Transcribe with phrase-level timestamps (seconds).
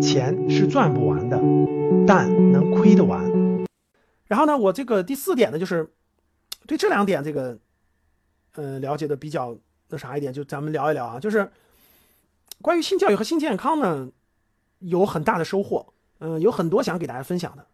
[0.00, 1.40] 钱是赚不完的，
[2.06, 3.24] 但能亏得完。
[4.26, 5.88] 然后呢，我这个第四点呢，就是
[6.66, 7.58] 对这两点这个，
[8.54, 9.56] 呃，了解的比较
[9.88, 11.50] 那啥一点，就咱们聊一聊啊，就是
[12.60, 14.08] 关于性教育和性健康呢，
[14.80, 17.66] 有很大的收获，嗯，有很多想给大家分享的。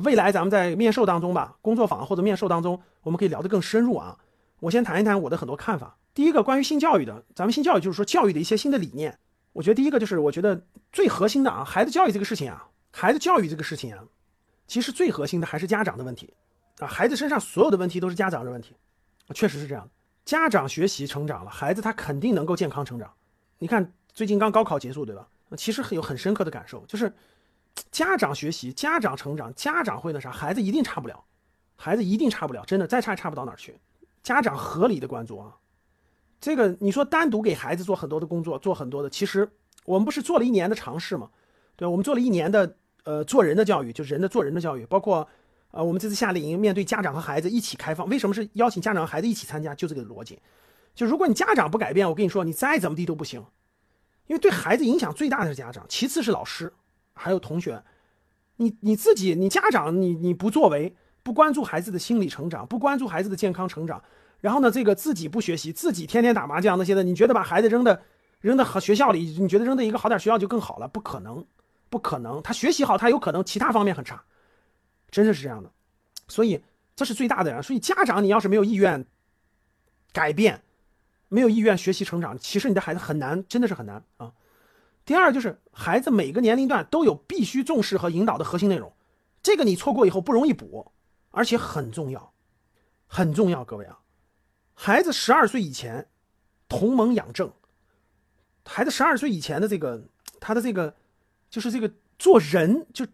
[0.00, 4.18] 未来咱们在面授当中吧，工作坊或者面授当中，我们可以聊得更深入啊。
[4.60, 5.96] 我先谈一谈我的很多看法。
[6.14, 9.18] 第一个，关于性教育的，咱们性教育就是说教育的一些新的理念。
[9.56, 10.62] 我觉得第一个就是，我觉得
[10.92, 14.04] 最核心的啊，孩子教育这个事情啊，孩子教育这个事情啊，
[14.66, 16.34] 其实最核心的还是家长的问题
[16.78, 16.86] 啊。
[16.86, 18.76] 孩子身上所有的问题都是家长的问题，
[19.32, 19.88] 确实是这样。
[20.26, 23.10] 家长学习成长了，孩子他肯定能够健康成长。
[23.58, 25.26] 你看最近刚高考结束，对吧？
[25.56, 27.10] 其实很有很深刻的感受，就是
[27.90, 31.24] 家长学习、家长成长、家长会那啥，孩子一定差不了，
[31.76, 33.74] 孩子一定差不了，真的再差也差不到哪儿去。
[34.22, 35.56] 家长合理的关注啊。
[36.40, 39.48] 这个你说单独给孩子做很多的工作，做很多的，其实
[39.84, 41.30] 我们不是做了一年的尝试吗？
[41.76, 45.26] 对我们做了一年的呃做人的教育，就是人的做人的教育，包括
[45.70, 49.74] 呃我们这次夏令营面对家长和孩子一起开放，为什么是邀请家长和孩子一起参加？
[49.74, 50.38] 就这个逻辑，
[50.94, 53.44] 就如果你家长不改变，我跟你说你再怎么地都不行，
[54.26, 56.72] 因为对孩子影响最大的是家长，其次是老师，
[57.14, 57.82] 还有同学，
[58.56, 64.02] 你你自己你家长你你不作为，不关注孩子的心理成长，不关注孩子的健康成长。
[64.40, 68.02] 然后呢，这个自己不学习，自己天天打麻将那些的，你觉得把孩子扔的
[68.40, 70.86] 扔的好学校里，你觉得扔到一个好点学校就更好了？
[70.86, 71.44] 不可能，
[71.88, 72.42] 不可能。
[72.42, 74.22] 他学习好，他有可能其他方面很差，
[75.10, 75.70] 真的是这样的。
[76.28, 76.62] 所以
[76.94, 77.62] 这是最大的。
[77.62, 79.04] 所以家长，你要是没有意愿
[80.12, 80.62] 改变，
[81.28, 84.32] 没有意愿学习成长，其实你的孩子很难，真的是很难啊。
[85.04, 88.92] 第二就是孩子每个年龄段都有必须重视和引导的核心内容，
[89.42, 90.92] 这个你错过以后不容易补，
[91.30, 92.32] 而且很重要，
[93.06, 93.98] 很重要，各位啊。
[94.78, 96.06] 孩子十二岁以前，
[96.68, 97.50] 同盟养正。
[98.64, 100.04] 孩子十二岁以前的这个，
[100.38, 100.94] 他的这个，
[101.48, 103.06] 就是这个做人，就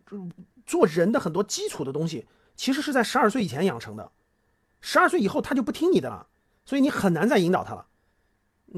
[0.66, 4.10] 做人的很多基础的东西，其实是在十二岁以前养成的。
[4.80, 6.26] 十二岁以后他就不听你的了，
[6.64, 7.86] 所以你很难再引导他了。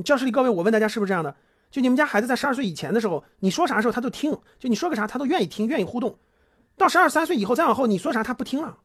[0.04, 1.34] 教室里各位，我问大家是不是这样的？
[1.70, 6.18] 就你们家孩子在十二岁以前的时候，你说啥时候他都听，就你说个啥他都愿意听，愿意互动。
[6.76, 8.76] 到十二三岁以后再往后，你说啥他不听了，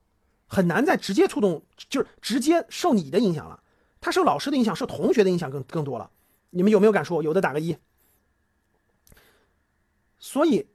[0.47, 3.61] 很难再直接触动，就是直接受你的影响了。
[4.01, 6.09] 他受老师的影响，受同学的影响更更多了。
[6.51, 7.21] 你们有没有感触？
[7.21, 7.77] 有的打个一。
[10.17, 10.67] 所以，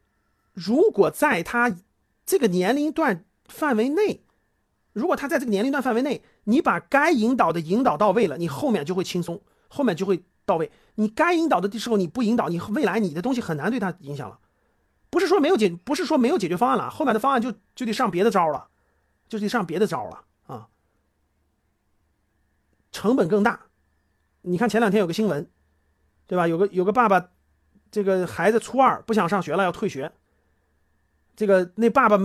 [0.53, 1.77] 如果在他
[2.25, 4.23] 这个年龄段范围内，
[4.93, 10.71] 如果他在这个年龄段范围内，你把该引导的引导到位了，你后面就会轻松，后面就会到位。
[10.95, 14.39] 你该引导的时候你不引导，你未来你的东西很难对他影响了。
[15.11, 18.69] 不是说没有解，不是说没有解决方案了，后面的方案就就得上别的招了，
[19.29, 20.25] 就得上别的招了。
[22.95, 23.59] 成本更大，
[24.43, 25.51] 你看前两天有个新闻，
[26.29, 26.47] 对吧？
[26.47, 27.29] 有个有个爸爸，
[27.91, 30.13] 这个孩子初二不想上学了，要退学。
[31.35, 32.17] 这个那爸爸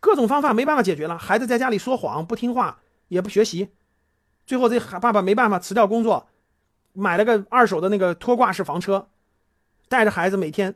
[0.00, 3.70] 各种方法没办法解决了，孩子在家里说谎不听话，也不学习，
[4.44, 6.26] 最后这爸爸没办法辞掉工作，
[6.92, 9.08] 买了个二手的那个拖挂式房车，
[9.88, 10.74] 带着孩子每天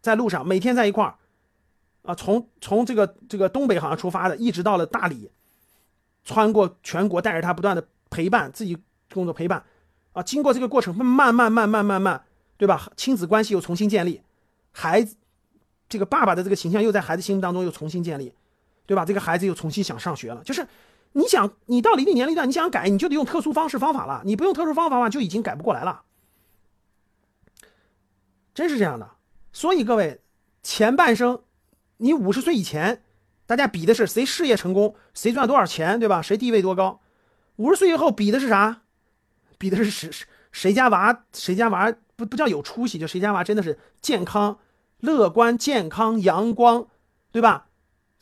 [0.00, 1.18] 在路上，每天在一块儿，
[2.04, 5.30] 啊，从从这个这个东北好像出发的，一直到了大理，
[6.24, 7.86] 穿过全国，带着他不断的。
[8.14, 8.78] 陪伴自己
[9.12, 9.64] 工作陪伴，
[10.12, 12.24] 啊，经过这个过程，慢慢慢慢慢慢，
[12.56, 12.92] 对吧？
[12.96, 14.22] 亲子关系又重新建立，
[14.70, 15.16] 孩子
[15.88, 18.32] 这个爸爸的这个形象又在孩子心目当中又重新建立，
[18.86, 19.04] 对吧？
[19.04, 20.40] 这个孩子又重新想上学了。
[20.44, 20.64] 就是
[21.12, 24.22] 你想，你到了一定年龄段，你想改，你就得用特殊方式方法了。
[24.24, 26.02] 你不用特殊方法的话，就已经改不过来了。
[28.54, 29.10] 真是这样的。
[29.52, 30.20] 所以各位，
[30.62, 31.42] 前半生，
[31.96, 33.02] 你五十岁以前，
[33.46, 36.22] 大家比的是谁事业成功，谁赚多少钱，对吧？
[36.22, 37.00] 谁地位多高。
[37.56, 38.82] 五十岁以后比的是啥？
[39.58, 40.10] 比的是谁
[40.50, 44.58] 谁家娃谁家娃不不叫有出息，就谁家娃真的是健康、
[45.00, 46.86] 乐观、健康、阳光，
[47.32, 47.66] 对吧？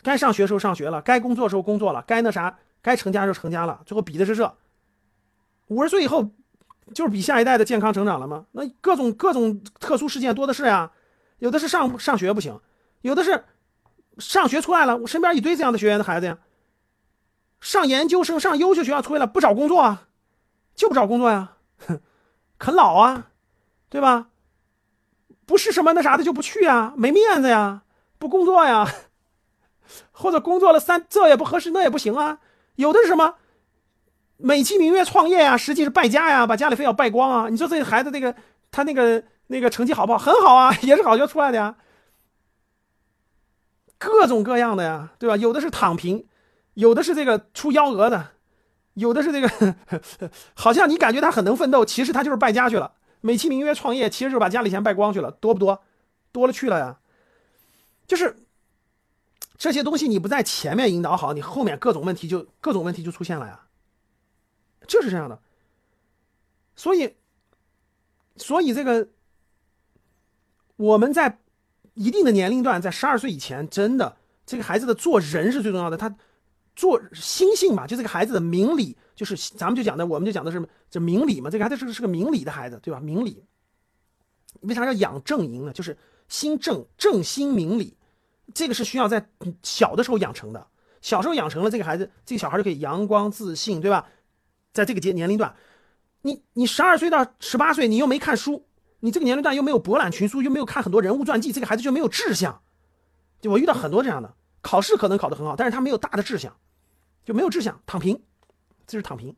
[0.02, 3.82] 该上学时候上学了，该工作时候工作了，该那啥该成家时候成家了。
[3.86, 4.54] 最后比的是这。
[5.68, 6.30] 五十岁以后
[6.94, 8.46] 就是比下一代的健康成长了吗？
[8.52, 10.92] 那各种各种特殊事件多的是呀。
[11.38, 12.60] 有的是上上学不行，
[13.00, 13.44] 有的是
[14.18, 16.38] 上学出来了，我身边一堆这样的学员的孩子呀。
[17.62, 20.08] 上研究生、上优秀学校出来了，不找工作啊，
[20.74, 21.52] 就不找工作呀，
[22.58, 23.28] 啃老啊，
[23.88, 24.26] 对吧？
[25.46, 27.82] 不是什么那啥的就不去啊，没面子呀，
[28.18, 28.84] 不工作呀，
[30.10, 32.40] 或者工作了三这也不合适，那也不行啊。
[32.74, 33.36] 有的是什么
[34.38, 37.48] 美其名曰创业呀，实际是败家呀，把家里非要败光啊。
[37.48, 38.34] 你说这孩子那个
[38.72, 40.18] 他那个那个成绩好不好？
[40.18, 41.76] 很好啊， 也是好学出来的呀，
[43.98, 45.36] 各种各样的呀，对吧？
[45.36, 46.26] 有的是躺平。
[46.74, 48.22] 有的是这个出幺蛾子，
[48.94, 49.76] 有的是这个，
[50.54, 55.82] 好像你感觉他很能奋斗，其实他就是败家去了，美其名曰创业，其实就是把家里钱败光去了，多不多？
[56.32, 56.98] 多了去了呀。
[58.06, 58.36] 就是
[59.56, 63.66] 这些东西你不在前面引导好，你后面各种问题就各种问题就出现了呀。
[64.86, 65.40] 就是这样的。
[66.74, 67.14] 所以，
[68.36, 69.08] 所以这个
[70.76, 71.38] 我们在
[71.94, 75.96] 一定的年龄段，在十二岁以前，真的这个孩子的做人是最重要的。
[75.96, 76.16] 他
[76.74, 81.50] 做心性嘛，就这个孩子的明理，就是咱们就讲的，我们就讲的是这明理嘛。
[81.50, 83.00] 这个孩子是是个明理的孩子，对吧？
[83.00, 83.44] 明理，
[84.60, 85.72] 为啥要养正营呢？
[85.72, 85.96] 就是
[86.28, 87.96] 心正，正心明理，
[88.54, 89.26] 这个是需要在
[89.62, 90.66] 小的时候养成的。
[91.00, 94.06] 小时候养成了，这个孩子，这个小孩就可以阳光自信，对吧？
[94.72, 95.54] 在这个节年龄段。
[96.22, 98.64] 你你十二岁到十八岁，你又没看书，
[99.00, 102.62] 你这个年龄段又没有博览群书，又没有看很多人物传记，这个孩子就没有志向。
[103.40, 104.32] 就我遇到很多这样的，
[104.62, 106.56] 考试可能考得很好，但是他没有大的志向，
[107.24, 108.22] 就没有志向，躺平，
[108.86, 109.36] 这是躺平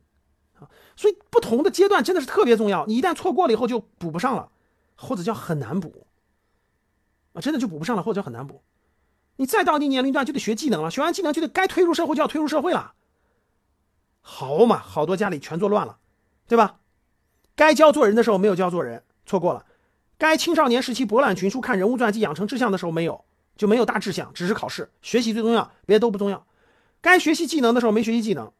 [0.59, 0.69] 啊。
[0.95, 4.49] 所以不同的阶段真的是特别重要，你一旦错过了以后就补不上了，
[4.95, 6.07] 或者叫很难补
[7.33, 8.61] 啊，真的就补不上了，或者叫很难补。
[9.35, 12.93] 你再到一定年龄段就得学技能了，学完技能就得该推入社会就要推入社会了。
[14.21, 15.97] 好嘛，好多家里全做乱了。
[16.47, 16.77] 对吧？
[17.55, 19.65] 该教做人的时候没有教做人，错过了；
[20.15, 23.24] 该青少年时期博览群书、看人物传记、养成志向的时候没有，
[23.55, 26.45] 就没有大志向，只是考试学习最重要，别的都不重要。
[27.01, 28.51] 该学习技能的时候没学习技能，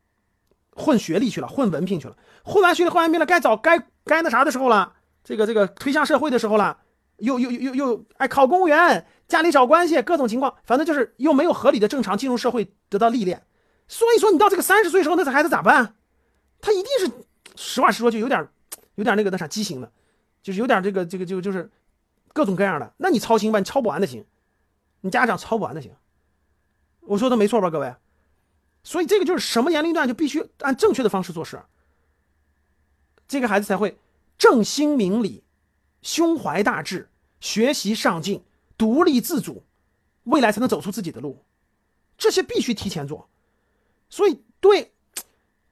[0.72, 2.16] 混学历去了，混文凭去了。
[2.44, 4.94] 混完学历混完兵了，该找该该那啥的时候了，
[5.24, 6.78] 这个这个推向社会的时候了，
[7.18, 13.44] 又又又又哎考公务员，家里找关系，各种情况，反正就是又没有合理的正常进入社会得到历练。
[13.88, 15.96] 所以说你到这个三十岁时候，那这孩子咋办？
[16.62, 17.12] 他一定是。
[17.58, 18.46] 实话实说，就有点，
[18.96, 19.90] 有点那个那啥畸形的，
[20.44, 21.72] 就是有点这个这个就就是
[22.34, 22.94] 各种各样的。
[22.98, 24.26] 那你操心吧，你操不完的心，
[25.06, 25.92] 你家长操不完的行。
[27.02, 27.96] 我说的没错吧，各位？
[28.84, 31.62] 所以这个就是什么年龄段就必须按正确的方式做事，
[33.28, 34.00] 这个孩子才会
[34.36, 35.44] 正心明理，
[36.02, 37.08] 胸怀大志，
[37.40, 38.44] 学习上进，
[38.80, 39.64] 独立自主，
[40.24, 41.44] 未来才能走出自己的路。
[42.18, 43.30] 这些必须提前做。
[44.10, 44.92] 所以对。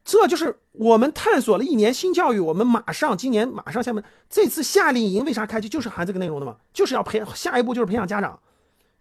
[0.05, 5.61] 这就是我们探索了一年新教育，我们马上今年马上下面这次夏令营为啥开？
[5.61, 8.37] 就就是含这个内容的嘛，就是要培下一步就是培养家长。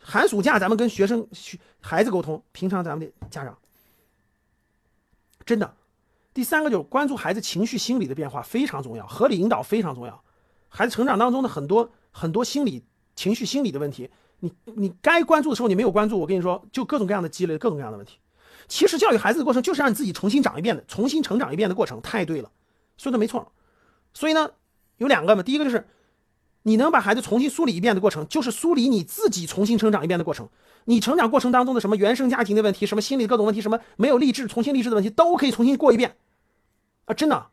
[0.03, 3.57] 寒暑假咱们跟学生、学孩子沟通，平常咱们的家长
[5.45, 5.75] 真的。
[6.35, 10.25] 第三个就是关注孩子情绪心理的变化非常重要，合理引导非常重要。
[10.69, 12.83] 孩子成长当中的很多很多心理
[13.15, 14.11] 情绪心理的问题，
[14.41, 18.19] 你你该关注的时候你没有关注，我跟你说，就各种各样的积累，各种各样的问题。
[18.67, 22.51] 其实教育孩子的过程就是让你自己重新长一遍的，重新成长一遍的过程，太对了，
[22.97, 23.53] 说的没错。
[24.15, 24.51] 所以呢，
[24.97, 25.87] 有两个嘛，第一个就是
[26.63, 30.49] 你能把孩子重新梳理一遍的过程，就是梳理你自己重新成长一遍的过程。
[30.85, 36.17] 你成长过程当中的什么原生家庭的问题，什么心理各种问题，什么没有励志、重新励志的问题，都可以重新过一遍
[37.05, 37.15] 啊！
[37.15, 37.47] 真的，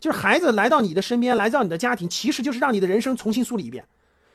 [0.00, 3.86] 就是孩子来到你的身边，来到你的家庭，其实就是让你的人生重新梳理一遍。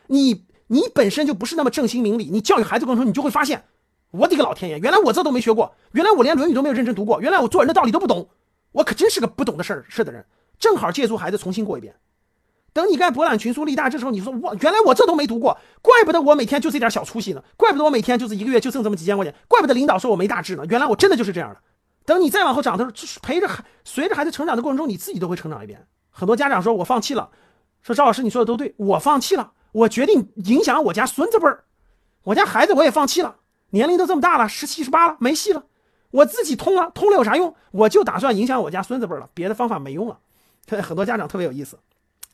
[0.07, 3.63] 你你本身就不是那么正心明理，你教育孩子过程中，你就会发现。
[4.11, 4.79] 我的个老天爷！
[4.79, 8.29] 原来我这都没学过，原来我连《论语》都没有认真读过，原来我做人的道理都不懂，
[8.71, 10.25] 我可真是个不懂的事儿事的人。
[10.57, 11.93] 正好借助孩子重新过一遍，
[12.77, 20.63] 等你该博览群书立大志的时候，你说我原来我这都没读过，怪不得我每天就这点小出息呢，怪不得我每天就是一个月就挣这么几千块钱，怪不得领导说我没大志呢。
[20.69, 21.59] 原来我真的就是这样的。
[22.05, 25.87] 等你再往后长的时候，陪着孩随着孩子成长的过程中，你自己都会成长一遍。
[26.11, 27.31] 很多家长说我放弃了，
[27.81, 31.63] 说赵老师你说的都对，我放弃了，我决定影响我家孙子辈儿，
[32.25, 33.37] 我家孩子我也放弃了。
[33.71, 35.63] 年龄都这么大了，十七十八了，没戏了。
[36.11, 37.55] 我自己通了，通了有啥用？
[37.71, 40.19] 我就打算影响我家孙子辈儿了，别的方法没用了。
[40.83, 41.79] 很多家长特别有意思，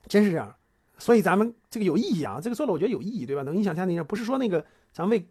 [0.08, 0.56] 真是这样。
[0.98, 3.42] 所以咱们这个有意义啊，这个做了我觉得有意义，对吧？
[3.44, 5.28] 能影响家庭，不是说那个咱为，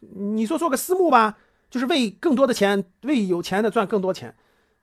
[0.00, 1.38] 你说做个私募吧，
[1.70, 4.34] 就是为更多的钱，为有钱的赚更多钱，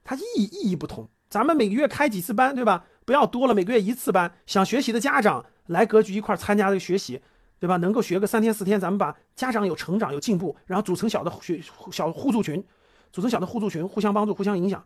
[0.03, 1.07] 它意义意义不同。
[1.29, 2.85] 咱们每个月开几次班，对吧？
[3.05, 7.21] 不要多了，每个月一次班，想学习的家长来格局一块参加这个学习。
[7.61, 7.77] 对吧？
[7.77, 12.63] 能够学个三天四天，咱们把家长有成长有进步，然后组成小的学小互助群，
[13.11, 14.83] 组成小的互助群，互相帮助，互相影响，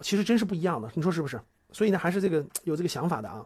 [0.00, 1.40] 其实真是不一样的，你说是不是？
[1.72, 3.42] 所以呢，还是这个有这个想法的啊。